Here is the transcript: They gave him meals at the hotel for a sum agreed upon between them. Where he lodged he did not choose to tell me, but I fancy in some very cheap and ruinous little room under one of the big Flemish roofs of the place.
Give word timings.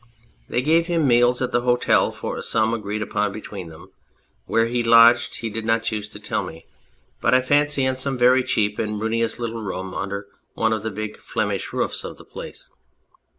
They 0.49 0.63
gave 0.63 0.87
him 0.87 1.07
meals 1.07 1.43
at 1.43 1.51
the 1.51 1.61
hotel 1.61 2.09
for 2.11 2.35
a 2.35 2.41
sum 2.41 2.73
agreed 2.73 3.03
upon 3.03 3.31
between 3.31 3.69
them. 3.69 3.91
Where 4.47 4.65
he 4.65 4.81
lodged 4.83 5.41
he 5.41 5.49
did 5.51 5.63
not 5.63 5.83
choose 5.83 6.09
to 6.09 6.19
tell 6.19 6.41
me, 6.41 6.65
but 7.21 7.35
I 7.35 7.41
fancy 7.41 7.85
in 7.85 7.95
some 7.97 8.17
very 8.17 8.41
cheap 8.41 8.79
and 8.79 8.99
ruinous 8.99 9.37
little 9.37 9.61
room 9.61 9.93
under 9.93 10.25
one 10.55 10.73
of 10.73 10.81
the 10.81 10.89
big 10.89 11.17
Flemish 11.17 11.71
roofs 11.71 12.03
of 12.03 12.17
the 12.17 12.25
place. 12.25 12.67